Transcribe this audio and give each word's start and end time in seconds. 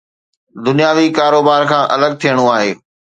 دنياوي 0.65 1.07
ڪاروبار 1.17 1.61
کان 1.69 1.83
الڳ 1.95 2.11
ٿيڻو 2.21 2.45
آهي 2.55 2.71